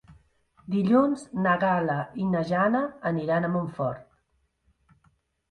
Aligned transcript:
Dilluns 0.75 1.25
na 1.47 1.53
Gal·la 1.63 1.97
i 2.23 2.31
na 2.31 2.41
Jana 2.53 2.81
aniran 3.11 3.47
a 3.47 3.53
Montfort. 3.59 5.07